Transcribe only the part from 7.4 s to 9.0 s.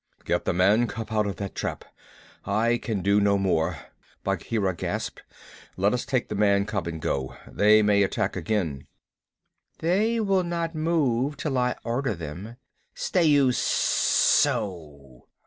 They may attack again."